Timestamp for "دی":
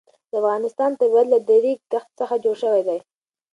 2.87-2.99